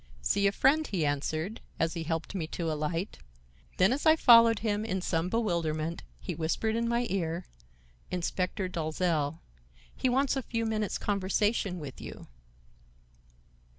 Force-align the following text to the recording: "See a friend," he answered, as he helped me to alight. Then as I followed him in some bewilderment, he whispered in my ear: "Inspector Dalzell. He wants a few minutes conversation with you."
"See 0.23 0.47
a 0.47 0.51
friend," 0.51 0.87
he 0.87 1.05
answered, 1.05 1.61
as 1.79 1.93
he 1.93 2.01
helped 2.01 2.33
me 2.33 2.47
to 2.47 2.71
alight. 2.71 3.19
Then 3.77 3.93
as 3.93 4.07
I 4.07 4.15
followed 4.15 4.57
him 4.57 4.83
in 4.83 4.99
some 4.99 5.29
bewilderment, 5.29 6.01
he 6.19 6.33
whispered 6.33 6.75
in 6.75 6.89
my 6.89 7.05
ear: 7.11 7.45
"Inspector 8.09 8.67
Dalzell. 8.69 9.41
He 9.95 10.09
wants 10.09 10.35
a 10.35 10.41
few 10.41 10.65
minutes 10.65 10.97
conversation 10.97 11.79
with 11.79 12.01
you." 12.01 12.25